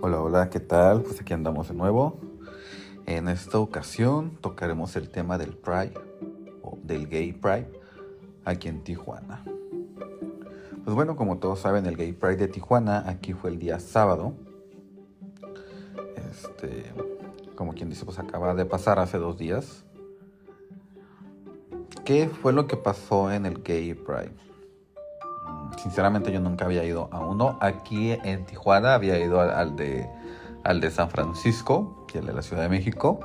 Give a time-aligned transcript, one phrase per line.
[0.00, 1.02] Hola, hola, ¿qué tal?
[1.02, 2.20] Pues aquí andamos de nuevo.
[3.06, 5.94] En esta ocasión tocaremos el tema del Pride
[6.62, 7.68] o del Gay Pride
[8.44, 9.42] aquí en Tijuana.
[10.84, 14.34] Pues bueno, como todos saben, el Gay Pride de Tijuana aquí fue el día sábado.
[16.30, 16.92] Este,
[17.56, 19.84] como quien dice, pues acaba de pasar hace dos días.
[22.04, 24.47] ¿Qué fue lo que pasó en el Gay Pride?
[25.76, 27.58] Sinceramente yo nunca había ido a uno.
[27.60, 30.08] Aquí en Tijuana había ido al, de,
[30.64, 33.20] al de San Francisco, que es de la Ciudad de México,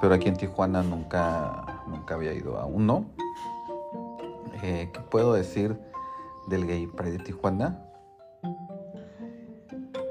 [0.00, 3.06] pero aquí en Tijuana nunca, nunca había ido a uno.
[4.62, 5.78] Eh, ¿Qué puedo decir
[6.48, 7.82] del Gay Pride de Tijuana?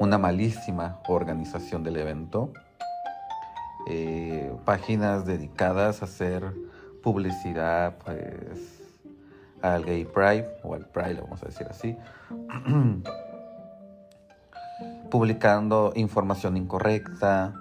[0.00, 2.52] Una malísima organización del evento.
[3.88, 6.52] Eh, páginas dedicadas a hacer
[7.02, 8.81] publicidad, pues
[9.62, 11.96] al Gay Pride, o al Pride, vamos a decir así,
[15.10, 17.54] publicando información incorrecta,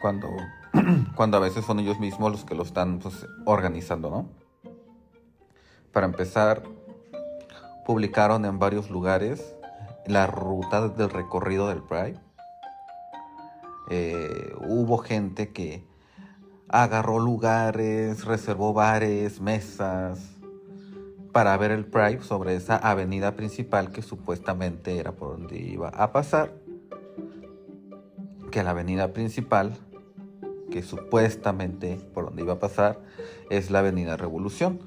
[0.00, 0.28] cuando,
[1.14, 4.28] cuando a veces son ellos mismos los que lo están pues, organizando, ¿no?
[5.92, 6.62] Para empezar,
[7.84, 9.56] publicaron en varios lugares
[10.06, 12.18] la ruta del recorrido del Pride.
[13.90, 15.84] Eh, hubo gente que
[16.68, 20.39] agarró lugares, reservó bares, mesas,
[21.32, 26.12] para ver el Pride sobre esa avenida principal que supuestamente era por donde iba a
[26.12, 26.52] pasar.
[28.50, 29.76] Que la avenida principal,
[30.70, 32.98] que supuestamente por donde iba a pasar,
[33.48, 34.80] es la avenida Revolución,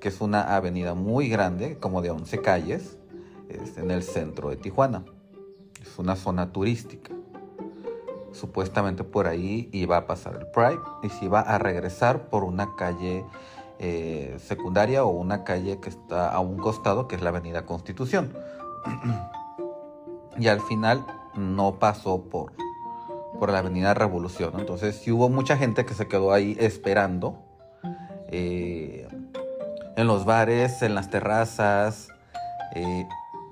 [0.00, 2.98] que es una avenida muy grande, como de 11 calles,
[3.76, 5.04] en el centro de Tijuana.
[5.80, 7.12] Es una zona turística.
[8.32, 12.74] Supuestamente por ahí iba a pasar el Pride y se iba a regresar por una
[12.76, 13.24] calle
[13.84, 18.32] eh, secundaria o una calle que está a un costado, que es la Avenida Constitución.
[20.38, 22.52] y al final no pasó por,
[23.40, 24.52] por la Avenida Revolución.
[24.56, 27.42] Entonces sí hubo mucha gente que se quedó ahí esperando.
[28.28, 29.08] Eh,
[29.96, 32.06] en los bares, en las terrazas,
[32.76, 33.04] eh,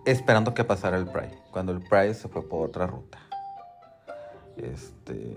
[0.05, 1.39] esperando que pasara el Pride.
[1.51, 3.19] Cuando el Pride se fue por otra ruta.
[4.57, 5.37] Este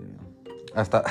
[0.74, 1.04] hasta,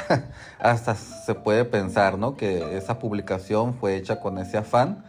[0.60, 2.36] hasta se puede pensar, ¿no?
[2.36, 5.04] Que esa publicación fue hecha con ese afán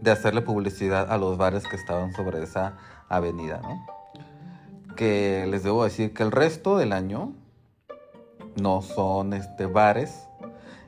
[0.00, 2.76] de hacerle publicidad a los bares que estaban sobre esa
[3.08, 3.86] avenida, ¿no?
[4.96, 7.32] Que les debo decir que el resto del año
[8.60, 10.26] no son este, bares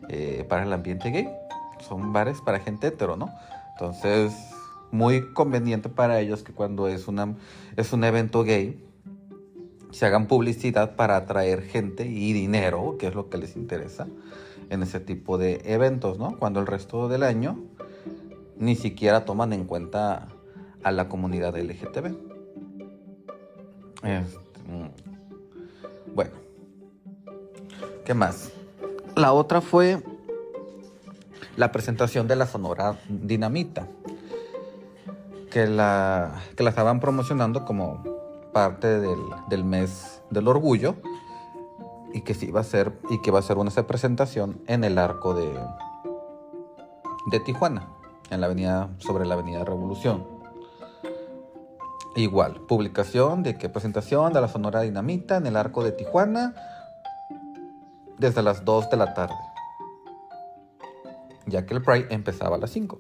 [0.09, 1.31] eh, para el ambiente gay,
[1.87, 3.31] son bares para gente hetero, ¿no?
[3.72, 4.32] Entonces,
[4.91, 7.34] muy conveniente para ellos que cuando es, una,
[7.76, 8.84] es un evento gay,
[9.94, 14.09] se hagan publicidad para atraer gente y dinero, que es lo que les interesa
[14.69, 16.37] en ese tipo de eventos, ¿no?
[16.37, 17.60] Cuando el resto del año
[18.59, 20.27] ni siquiera toman en cuenta
[20.82, 22.06] a la comunidad LGTB.
[24.03, 26.32] Este, mm, bueno,
[28.05, 28.50] ¿qué más?
[29.15, 30.03] La otra fue
[31.56, 33.87] la presentación de la Sonora Dinamita,
[35.53, 38.13] que la, que la estaban promocionando como
[38.54, 40.94] parte del, mes del orgullo
[42.15, 44.97] y que sí va a ser y que va a ser una presentación en el
[44.97, 45.53] arco de
[47.26, 47.88] de Tijuana,
[48.31, 50.26] en la avenida sobre la avenida Revolución.
[52.16, 56.54] Igual, publicación de que presentación de la Sonora Dinamita en el arco de Tijuana
[58.19, 59.34] desde las 2 de la tarde.
[61.47, 62.98] Ya que el Pride empezaba a las 5.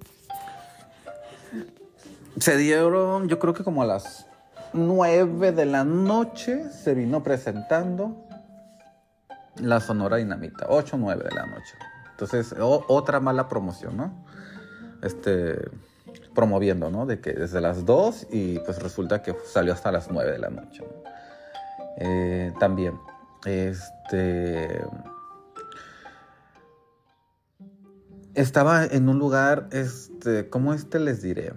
[2.38, 4.26] Se dieron, yo creo que como a las
[4.74, 8.26] 9 de la noche se vino presentando
[9.56, 10.66] la Sonora Dinamita.
[10.68, 11.74] 8 o 9 de la noche.
[12.10, 14.26] Entonces, otra mala promoción, ¿no?
[15.02, 15.58] Este,
[16.34, 17.06] promoviendo, ¿no?
[17.06, 20.50] De que desde las 2 y pues resulta que salió hasta las 9 de la
[20.50, 20.84] noche.
[21.98, 22.98] Eh, también,
[23.46, 24.84] este...
[28.34, 31.52] Estaba en un lugar, este, ¿cómo este les diré?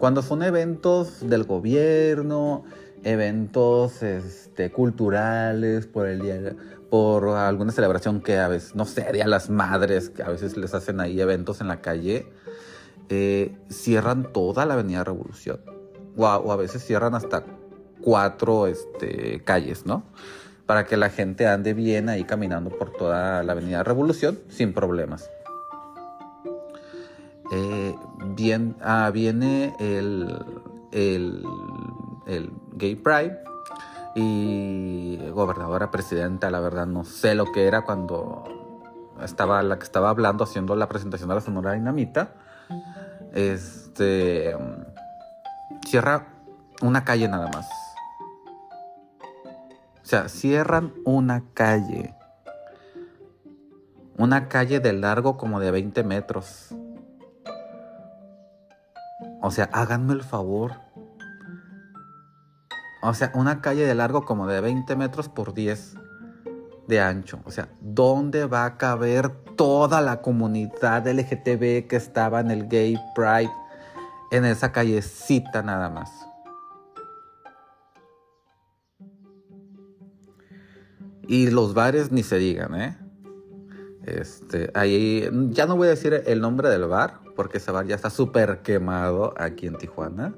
[0.00, 2.64] Cuando son eventos del gobierno,
[3.04, 6.56] eventos este, culturales, por el día,
[6.88, 10.72] por alguna celebración que a veces, no sé, Día las Madres, que a veces les
[10.72, 12.26] hacen ahí eventos en la calle,
[13.10, 15.60] eh, cierran toda la Avenida Revolución.
[16.16, 17.44] O a, veces cierran hasta
[18.00, 20.04] cuatro este, calles, ¿no?
[20.64, 25.28] Para que la gente ande bien ahí caminando por toda la Avenida Revolución sin problemas.
[27.52, 27.96] Eh,
[28.34, 33.38] bien, ah, viene el, el, Gay Pride
[34.14, 38.44] y gobernadora presidenta, la verdad no sé lo que era cuando
[39.22, 42.34] estaba la que estaba hablando haciendo la presentación de la Sonora Dinamita.
[43.32, 44.56] Este
[45.86, 46.28] cierra
[46.82, 47.68] una calle nada más.
[50.10, 52.14] sea, cierran una calle.
[54.18, 56.74] Una calle de largo como de 20 metros.
[59.42, 60.72] O sea, háganme el favor.
[63.02, 65.94] O sea, una calle de largo como de 20 metros por 10
[66.86, 67.40] de ancho.
[67.44, 72.98] O sea, ¿dónde va a caber toda la comunidad LGTB que estaba en el Gay
[73.14, 73.52] Pride
[74.30, 76.10] en esa callecita nada más?
[81.26, 82.98] Y los bares ni se digan, ¿eh?
[84.04, 87.94] Este, ahí, ya no voy a decir el nombre del bar, porque ese bar ya
[87.94, 90.34] está súper quemado aquí en Tijuana.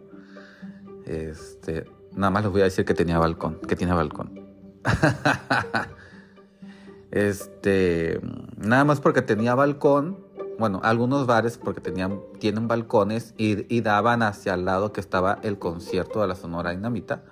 [1.04, 4.40] Este, nada más les voy a decir que tenía balcón, que tiene balcón.
[7.10, 8.20] este,
[8.56, 10.24] nada más porque tenía balcón,
[10.60, 15.58] bueno, algunos bares porque tenían, tienen balcones y, daban hacia el lado que estaba el
[15.58, 17.24] concierto de la Sonora Dinamita.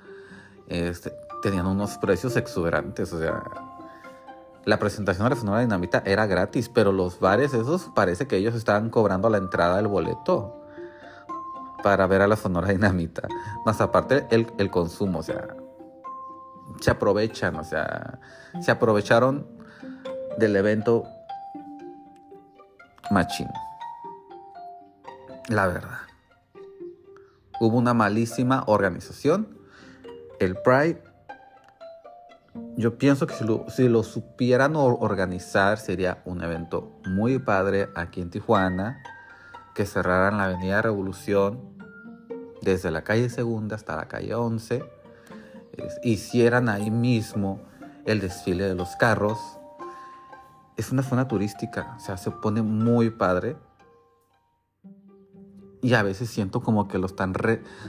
[0.67, 1.13] Este,
[1.43, 3.41] tenían unos precios exuberantes, o sea,
[4.65, 8.55] la presentación de la Sonora Dinamita era gratis, pero los bares esos parece que ellos
[8.55, 10.61] estaban cobrando la entrada del boleto
[11.83, 13.27] para ver a la Sonora Dinamita.
[13.65, 15.57] Más aparte el, consumo, o sea,
[16.81, 18.21] se aprovechan, o sea,
[18.61, 19.47] se aprovecharon
[20.39, 21.05] del evento
[23.11, 23.49] machín.
[25.49, 25.99] La verdad.
[27.61, 29.59] Hubo una malísima organización.
[30.39, 31.03] El Pride
[32.77, 39.03] yo pienso que si lo, supieran organizar sería un evento muy padre aquí en Tijuana,
[39.75, 41.61] que cerraran la Avenida Revolución
[42.62, 44.83] desde la calle Segunda hasta la calle 11,
[46.03, 47.61] hicieran ahí mismo
[48.07, 49.39] el desfile de los carros.
[50.77, 53.57] Es una zona turística, o sea, se pone muy padre.
[55.83, 57.35] Y a veces siento como que lo están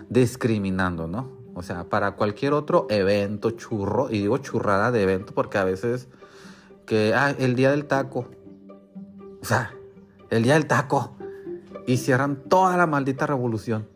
[0.10, 1.41] discriminando, ¿no?
[1.54, 6.08] O sea, para cualquier otro evento churro, y digo churrada de evento porque a veces
[6.86, 8.28] que, ah, el día del taco.
[9.42, 9.74] O sea,
[10.30, 11.16] el día del taco.
[11.88, 13.88] Y cierran toda la maldita revolución.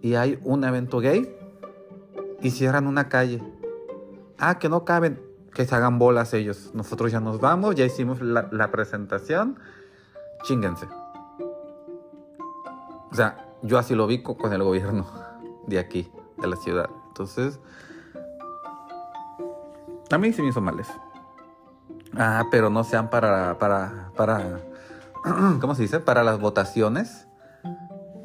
[0.00, 1.34] Y hay un evento gay
[2.40, 3.42] y cierran una calle.
[4.38, 5.20] Ah, que no caben,
[5.52, 6.70] que se hagan bolas ellos.
[6.74, 9.58] Nosotros ya nos vamos, ya hicimos la, la presentación.
[10.44, 10.86] Chinguense.
[13.10, 15.06] O sea, yo así lo vi con el gobierno
[15.66, 16.88] de aquí, de la ciudad.
[17.08, 17.58] Entonces,
[20.10, 20.76] a mí sí me hizo mal.
[22.14, 24.60] Ah, pero no sean para, para, para,
[25.60, 26.00] ¿cómo se dice?
[26.00, 27.26] Para las votaciones.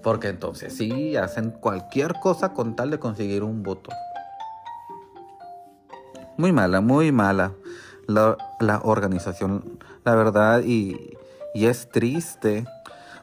[0.03, 3.91] Porque entonces sí, hacen cualquier cosa con tal de conseguir un voto.
[6.37, 7.53] Muy mala, muy mala
[8.07, 11.17] la, la organización, la verdad, y,
[11.53, 12.65] y es triste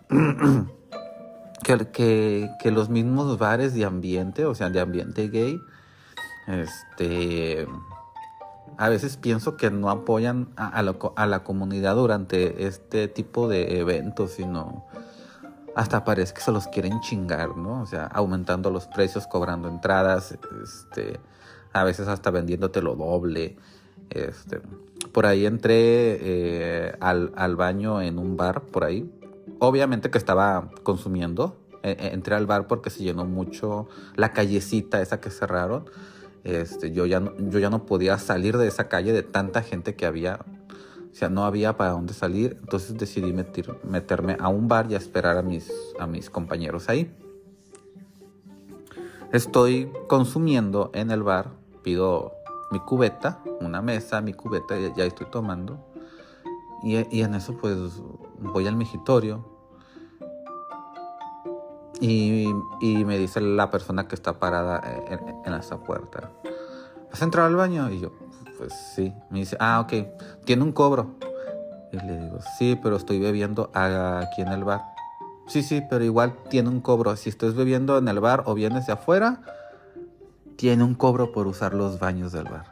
[1.76, 5.60] que, los mismos bares de ambiente, o sea, de ambiente gay,
[6.46, 7.66] este,
[8.78, 14.86] a veces pienso que no apoyan a, la, comunidad durante este tipo de eventos, sino
[15.74, 17.82] hasta parece que se los quieren chingar, ¿no?
[17.82, 21.20] O sea, aumentando los precios, cobrando entradas, este,
[21.72, 23.56] a veces hasta vendiéndote lo doble.
[24.10, 24.60] Este,
[25.12, 29.08] por ahí entré eh, al baño en un bar, por ahí,
[29.58, 31.56] obviamente que estaba consumiendo.
[31.82, 35.84] E, e, entré al bar porque se llenó mucho la callecita esa que cerraron.
[36.44, 39.94] Este, yo, ya no, yo ya no podía salir de esa calle de tanta gente
[39.94, 40.40] que había.
[41.10, 42.56] O sea, no había para dónde salir.
[42.60, 45.70] Entonces decidí meterme a un bar y a esperar a mis,
[46.30, 47.12] compañeros ahí.
[49.32, 51.50] Estoy consumiendo en el bar.
[51.82, 52.32] Pido
[52.70, 55.84] mi cubeta, una mesa, mi cubeta, ya estoy tomando.
[56.82, 57.76] Y, y en eso pues
[58.38, 59.58] voy al migitorio
[62.00, 62.46] y,
[63.04, 64.82] me dice la persona que está parada
[65.44, 66.30] en, esa puerta,
[67.10, 67.90] ¿vas a entrar al baño?
[67.90, 68.12] Y yo,
[68.56, 69.12] pues sí.
[69.30, 71.16] Me dice, ah, ok, tiene un cobro.
[71.92, 74.82] Y le digo, sí, pero estoy bebiendo aquí en el bar.
[75.46, 77.16] Sí, sí, pero igual tiene un cobro.
[77.16, 79.40] Si estás bebiendo en el bar o vienes de afuera,
[80.56, 82.66] tiene un cobro por usar los baños del bar.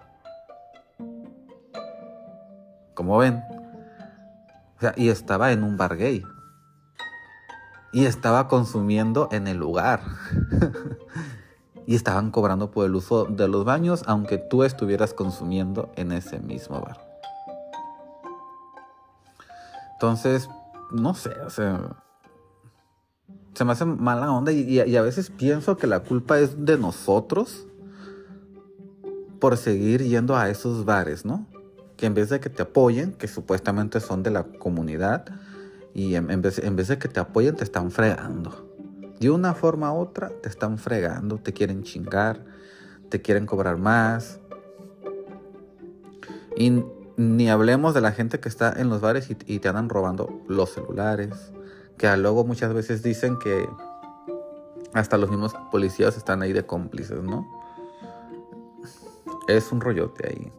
[2.95, 3.43] Como ven,
[4.77, 6.23] o sea, y estaba en un bar gay.
[7.93, 10.03] Y estaba consumiendo en el lugar.
[11.87, 16.41] y estaban cobrando por el uso de los baños, aunque tú estuvieras consumiendo en ese
[16.41, 17.07] mismo bar.
[19.93, 20.51] Entonces,
[20.91, 21.97] no sé, o sea,
[23.55, 26.77] se me hace mala onda y, y, a veces pienso que la culpa es de
[26.77, 27.67] nosotros
[29.41, 31.47] por seguir yendo a esos bares, ¿no?
[31.97, 35.25] Que en vez de que te apoyen, que supuestamente son de la comunidad,
[35.95, 38.67] y en, vez, en vez de que te apoyen, te están fregando.
[39.19, 42.45] De una forma u otra, te están fregando, te quieren chingar,
[43.09, 44.41] te quieren cobrar más.
[46.55, 46.85] Y
[47.17, 50.75] ni hablemos de la gente que está en los bares y, te andan robando los
[50.75, 51.53] celulares.
[51.97, 53.67] Que luego muchas veces dicen que
[54.93, 57.47] hasta los mismos policías están ahí de cómplices, ¿no?
[59.49, 60.53] Es un rollote ahí.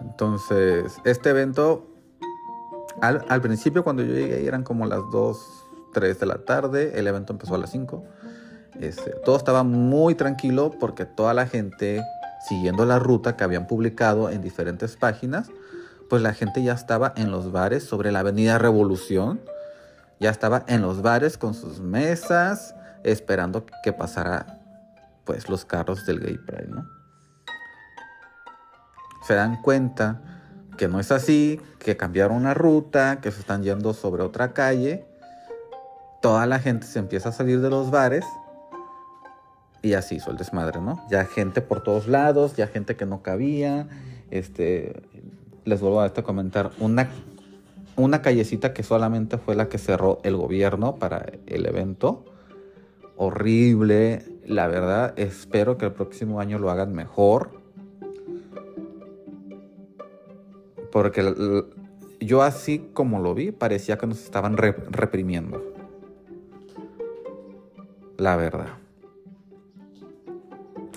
[0.00, 1.86] Entonces, este evento,
[3.00, 7.32] al, principio cuando yo llegué eran como las 2, 3 de la tarde, el evento
[7.32, 8.04] empezó a las 5.
[8.80, 12.02] Este, todo estaba muy tranquilo porque toda la gente,
[12.48, 15.50] siguiendo la ruta que habían publicado en diferentes páginas,
[16.08, 19.40] pues la gente ya estaba en los bares sobre la avenida Revolución,
[20.18, 24.60] ya estaba en los bares con sus mesas, esperando que pasara
[25.24, 26.99] pues los carros del Gay Pride, ¿no?
[29.26, 30.22] Se dan cuenta
[30.76, 35.04] que no es así, que cambiaron la ruta, que se están yendo sobre otra calle.
[36.22, 38.24] Toda la gente se empieza a salir de los bares
[39.82, 41.02] y así hizo el desmadre, ¿no?
[41.10, 43.88] Ya gente por todos lados, ya gente que no cabía.
[44.30, 45.02] Este,
[45.64, 47.08] les vuelvo a este comentar, una,
[47.96, 52.24] una callecita que solamente fue la que cerró el gobierno para el evento.
[53.16, 57.59] Horrible, la verdad, espero que el próximo año lo hagan mejor.
[60.92, 61.64] Porque
[62.20, 65.62] yo así como lo vi, parecía que nos estaban reprimiendo.
[68.16, 68.68] La verdad.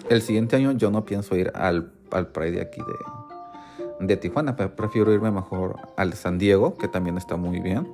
[0.09, 4.55] El siguiente año yo no pienso ir al, al Pride de aquí de, de Tijuana.
[4.55, 7.87] Prefiero irme mejor al San Diego, que también está muy bien.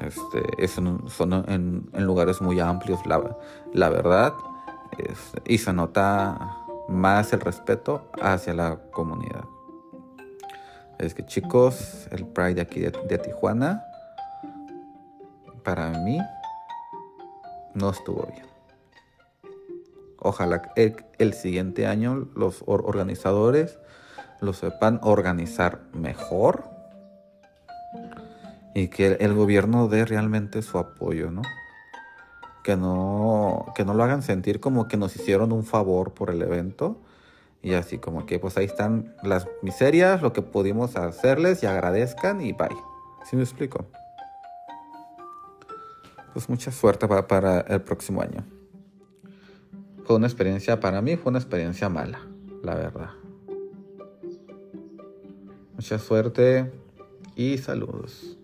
[0.00, 3.36] Este, son en, lugares muy amplios, la,
[3.72, 4.32] la verdad.
[5.44, 6.56] y se nota
[6.88, 9.44] más el respeto hacia la comunidad.
[11.02, 13.84] Es que chicos, el Pride de aquí de, de Tijuana,
[15.64, 16.20] para mí,
[17.74, 18.46] no estuvo bien.
[20.20, 23.80] Ojalá el, siguiente año los organizadores
[24.40, 26.70] lo sepan organizar mejor
[28.72, 31.42] y que el gobierno dé realmente su apoyo, ¿no?
[32.62, 36.40] Que no, que no lo hagan sentir como que nos hicieron un favor por el
[36.42, 37.00] evento
[37.62, 42.40] y así como que pues ahí están las miserias, lo que pudimos hacerles y agradezcan
[42.40, 42.68] y bye.
[43.24, 43.86] ¿Sí me explico?
[46.32, 48.44] Pues mucha suerte para el próximo año
[50.04, 52.20] fue una experiencia, para mí fue una experiencia mala,
[52.62, 53.10] la verdad.
[55.74, 56.70] Mucha suerte
[57.36, 58.36] y saludos.